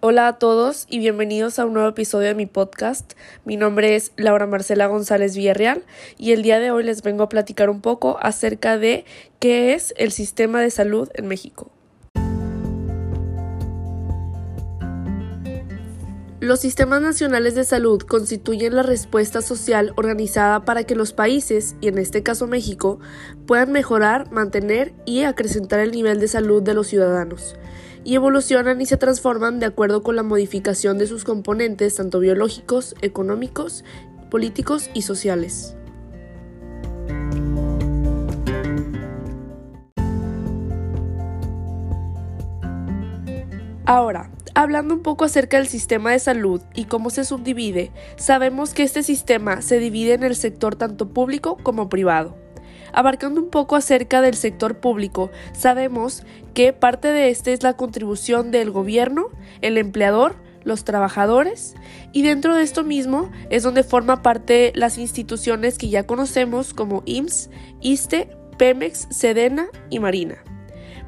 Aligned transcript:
Hola 0.00 0.28
a 0.28 0.38
todos 0.38 0.86
y 0.88 1.00
bienvenidos 1.00 1.58
a 1.58 1.66
un 1.66 1.72
nuevo 1.72 1.88
episodio 1.88 2.28
de 2.28 2.36
mi 2.36 2.46
podcast. 2.46 3.14
Mi 3.44 3.56
nombre 3.56 3.96
es 3.96 4.12
Laura 4.14 4.46
Marcela 4.46 4.86
González 4.86 5.36
Villarreal 5.36 5.82
y 6.16 6.30
el 6.30 6.42
día 6.42 6.60
de 6.60 6.70
hoy 6.70 6.84
les 6.84 7.02
vengo 7.02 7.24
a 7.24 7.28
platicar 7.28 7.68
un 7.68 7.80
poco 7.80 8.16
acerca 8.22 8.78
de 8.78 9.04
qué 9.40 9.74
es 9.74 9.94
el 9.96 10.12
sistema 10.12 10.60
de 10.60 10.70
salud 10.70 11.08
en 11.14 11.26
México. 11.26 11.72
Los 16.40 16.60
sistemas 16.60 17.02
nacionales 17.02 17.56
de 17.56 17.64
salud 17.64 18.00
constituyen 18.02 18.76
la 18.76 18.84
respuesta 18.84 19.42
social 19.42 19.92
organizada 19.96 20.64
para 20.64 20.84
que 20.84 20.94
los 20.94 21.12
países, 21.12 21.74
y 21.80 21.88
en 21.88 21.98
este 21.98 22.22
caso 22.22 22.46
México, 22.46 23.00
puedan 23.44 23.72
mejorar, 23.72 24.30
mantener 24.30 24.94
y 25.04 25.24
acrecentar 25.24 25.80
el 25.80 25.90
nivel 25.90 26.20
de 26.20 26.28
salud 26.28 26.62
de 26.62 26.74
los 26.74 26.86
ciudadanos 26.86 27.56
y 28.04 28.14
evolucionan 28.14 28.80
y 28.80 28.86
se 28.86 28.96
transforman 28.96 29.58
de 29.58 29.66
acuerdo 29.66 30.04
con 30.04 30.14
la 30.14 30.22
modificación 30.22 30.96
de 30.96 31.08
sus 31.08 31.24
componentes 31.24 31.96
tanto 31.96 32.20
biológicos, 32.20 32.94
económicos, 33.02 33.84
políticos 34.30 34.90
y 34.94 35.02
sociales. 35.02 35.74
Ahora, 43.84 44.30
hablando 44.54 44.94
un 44.94 45.02
poco 45.02 45.24
acerca 45.24 45.58
del 45.58 45.68
sistema 45.68 46.12
de 46.12 46.18
salud 46.18 46.62
y 46.74 46.84
cómo 46.84 47.10
se 47.10 47.24
subdivide, 47.24 47.90
sabemos 48.16 48.74
que 48.74 48.82
este 48.82 49.02
sistema 49.02 49.62
se 49.62 49.78
divide 49.78 50.14
en 50.14 50.22
el 50.22 50.36
sector 50.36 50.76
tanto 50.76 51.08
público 51.08 51.56
como 51.62 51.88
privado. 51.88 52.36
Abarcando 52.92 53.40
un 53.40 53.50
poco 53.50 53.76
acerca 53.76 54.20
del 54.20 54.34
sector 54.34 54.80
público, 54.80 55.30
sabemos 55.52 56.24
que 56.54 56.72
parte 56.72 57.08
de 57.08 57.30
este 57.30 57.52
es 57.52 57.62
la 57.62 57.74
contribución 57.74 58.50
del 58.50 58.70
gobierno, 58.70 59.28
el 59.60 59.78
empleador, 59.78 60.36
los 60.64 60.84
trabajadores 60.84 61.74
y 62.12 62.22
dentro 62.22 62.54
de 62.54 62.62
esto 62.62 62.84
mismo 62.84 63.30
es 63.50 63.62
donde 63.62 63.82
forma 63.82 64.22
parte 64.22 64.72
las 64.74 64.98
instituciones 64.98 65.78
que 65.78 65.88
ya 65.88 66.06
conocemos 66.06 66.74
como 66.74 67.02
IMSS, 67.06 67.50
ISTE, 67.80 68.36
Pemex, 68.58 69.06
Sedena 69.10 69.68
y 69.88 69.98
Marina. 69.98 70.42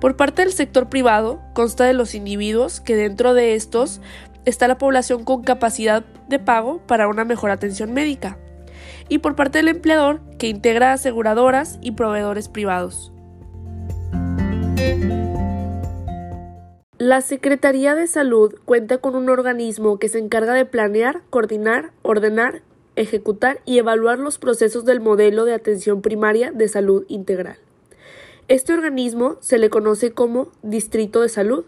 Por 0.01 0.17
parte 0.17 0.43
del 0.43 0.53
sector 0.53 0.89
privado 0.89 1.41
consta 1.53 1.85
de 1.85 1.93
los 1.93 2.15
individuos 2.15 2.81
que 2.81 2.97
dentro 2.97 3.35
de 3.35 3.55
estos 3.55 4.01
está 4.47 4.67
la 4.67 4.79
población 4.79 5.25
con 5.25 5.43
capacidad 5.43 6.05
de 6.29 6.39
pago 6.39 6.81
para 6.87 7.07
una 7.07 7.27
mejor 7.27 7.51
atención 7.51 7.93
médica 7.93 8.39
y 9.11 9.19
por 9.19 9.37
parte 9.37 9.59
del 9.59 9.69
empleador 9.69 10.23
que 10.39 10.49
integra 10.49 10.95
aseguradoras 10.95 11.79
y 11.83 11.93
proveedores 11.93 12.49
privados. 12.49 13.13
La 16.97 17.21
Secretaría 17.21 17.95
de 17.95 18.07
Salud 18.07 18.55
cuenta 18.65 18.99
con 18.99 19.15
un 19.17 19.29
organismo 19.29 19.99
que 19.99 20.09
se 20.09 20.19
encarga 20.19 20.55
de 20.55 20.65
planear, 20.65 21.23
coordinar, 21.29 21.93
ordenar, 22.03 22.63
ejecutar 22.97 23.61
y 23.67 23.79
evaluar 23.79 24.19
los 24.19 24.39
procesos 24.39 24.85
del 24.85 25.01
modelo 25.01 25.45
de 25.45 25.55
atención 25.55 26.03
primaria 26.03 26.53
de 26.53 26.69
salud 26.69 27.05
integral. 27.09 27.59
Este 28.51 28.73
organismo 28.73 29.37
se 29.39 29.59
le 29.59 29.71
conoce 29.71 30.11
como 30.11 30.51
Distrito 30.65 31.21
de 31.21 31.29
Salud 31.29 31.65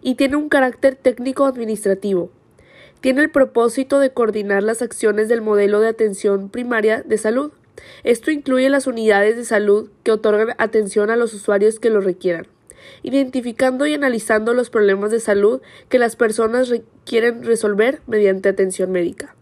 y 0.00 0.14
tiene 0.14 0.36
un 0.36 0.48
carácter 0.48 0.96
técnico 0.96 1.44
administrativo, 1.44 2.30
tiene 3.02 3.20
el 3.20 3.30
propósito 3.30 3.98
de 3.98 4.14
coordinar 4.14 4.62
las 4.62 4.80
acciones 4.80 5.28
del 5.28 5.42
modelo 5.42 5.80
de 5.80 5.88
atención 5.88 6.48
primaria 6.48 7.02
de 7.02 7.18
salud. 7.18 7.52
Esto 8.02 8.30
incluye 8.30 8.70
las 8.70 8.86
unidades 8.86 9.36
de 9.36 9.44
salud 9.44 9.90
que 10.04 10.10
otorgan 10.10 10.56
atención 10.56 11.10
a 11.10 11.16
los 11.16 11.34
usuarios 11.34 11.78
que 11.78 11.90
lo 11.90 12.00
requieran, 12.00 12.46
identificando 13.02 13.86
y 13.86 13.92
analizando 13.92 14.54
los 14.54 14.70
problemas 14.70 15.10
de 15.10 15.20
salud 15.20 15.60
que 15.90 15.98
las 15.98 16.16
personas 16.16 16.72
quieren 17.04 17.44
resolver 17.44 18.00
mediante 18.06 18.48
atención 18.48 18.90
médica. 18.90 19.36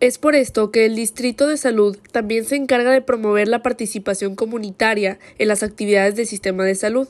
Es 0.00 0.16
por 0.16 0.34
esto 0.34 0.70
que 0.70 0.86
el 0.86 0.96
Distrito 0.96 1.46
de 1.46 1.58
Salud 1.58 1.98
también 2.10 2.46
se 2.46 2.56
encarga 2.56 2.90
de 2.90 3.02
promover 3.02 3.48
la 3.48 3.62
participación 3.62 4.34
comunitaria 4.34 5.18
en 5.38 5.48
las 5.48 5.62
actividades 5.62 6.16
del 6.16 6.26
sistema 6.26 6.64
de 6.64 6.74
salud. 6.74 7.06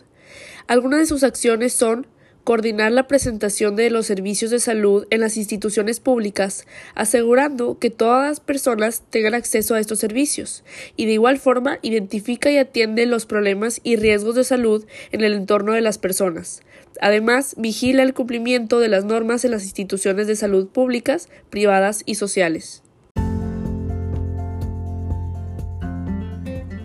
Algunas 0.66 0.98
de 0.98 1.06
sus 1.06 1.22
acciones 1.22 1.72
son 1.72 2.08
coordinar 2.42 2.90
la 2.90 3.06
presentación 3.06 3.76
de 3.76 3.90
los 3.90 4.06
servicios 4.06 4.50
de 4.50 4.58
salud 4.58 5.06
en 5.10 5.20
las 5.20 5.36
instituciones 5.36 6.00
públicas, 6.00 6.66
asegurando 6.96 7.78
que 7.78 7.90
todas 7.90 8.28
las 8.28 8.40
personas 8.40 9.04
tengan 9.08 9.34
acceso 9.34 9.76
a 9.76 9.80
estos 9.80 10.00
servicios, 10.00 10.64
y 10.96 11.06
de 11.06 11.12
igual 11.12 11.38
forma 11.38 11.78
identifica 11.82 12.50
y 12.50 12.58
atiende 12.58 13.06
los 13.06 13.24
problemas 13.24 13.80
y 13.84 13.94
riesgos 13.94 14.34
de 14.34 14.42
salud 14.42 14.84
en 15.12 15.20
el 15.20 15.34
entorno 15.34 15.74
de 15.74 15.80
las 15.80 15.98
personas. 15.98 16.62
Además, 17.00 17.54
vigila 17.56 18.02
el 18.02 18.14
cumplimiento 18.14 18.80
de 18.80 18.88
las 18.88 19.04
normas 19.04 19.44
en 19.44 19.52
las 19.52 19.64
instituciones 19.64 20.26
de 20.26 20.36
salud 20.36 20.68
públicas, 20.68 21.28
privadas 21.50 22.02
y 22.06 22.16
sociales. 22.16 22.82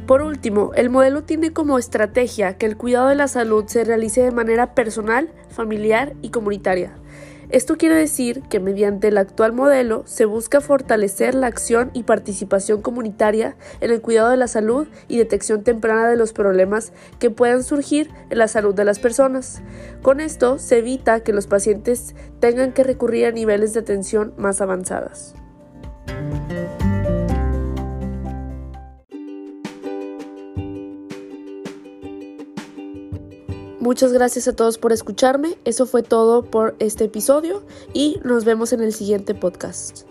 Por 0.08 0.22
último, 0.22 0.72
el 0.76 0.92
modelo 0.92 1.24
tiene 1.24 1.52
como 1.52 1.80
estrategia 1.80 2.58
que 2.58 2.68
el 2.68 2.78
cuidado 2.78 3.08
de 3.08 3.16
la 3.16 3.28
salud 3.28 3.66
se 3.66 3.84
realice 3.84 4.22
de 4.22 4.32
manera 4.32 4.76
personal, 4.76 5.32
familiar 5.50 6.14
y 6.22 6.30
comunitaria. 6.30 6.96
Esto 7.50 7.78
quiere 7.78 7.96
decir 7.96 8.42
que 8.50 8.60
mediante 8.60 9.10
el 9.10 9.18
actual 9.18 9.54
modelo 9.54 10.04
se 10.06 10.26
busca 10.26 10.62
fortalecer 10.62 11.36
la 11.36 11.48
acción 11.48 11.92
y 11.94 12.04
participación 12.04 12.82
comunitaria 12.82 13.56
en 13.82 13.92
el 13.92 14.02
cuidado 14.02 14.32
de 14.32 14.38
la 14.38 14.48
salud 14.48 14.88
y 15.08 15.18
detección 15.18 15.64
temprana 15.64 16.10
de 16.10 16.16
los 16.16 16.34
problemas 16.34 16.92
que 17.20 17.30
puedan 17.30 17.64
surgir 17.64 18.10
en 18.30 18.40
la 18.40 18.48
salud 18.48 18.74
de 18.74 18.86
las 18.86 19.00
personas. 19.00 19.62
Con 20.02 20.20
esto 20.20 20.58
se 20.58 20.80
evita 20.80 21.20
que 21.20 21.34
los 21.34 21.48
pacientes 21.48 22.16
tengan 22.40 22.74
que 22.74 22.84
recurrir 22.84 23.28
a 23.28 23.32
niveles 23.32 23.74
de 23.74 23.82
atención 23.82 24.34
más 24.38 24.62
avanzadas. 24.62 25.36
Muchas 33.86 34.12
gracias 34.12 34.48
a 34.48 34.56
todos 34.56 34.80
por 34.80 34.94
escucharme. 34.94 35.60
Eso 35.64 35.86
fue 35.86 36.02
todo 36.02 36.44
por 36.44 36.76
este 36.80 37.04
episodio 37.04 37.62
y 37.94 38.20
nos 38.24 38.44
vemos 38.44 38.74
en 38.74 38.82
el 38.82 38.92
siguiente 38.92 39.36
podcast. 39.36 40.08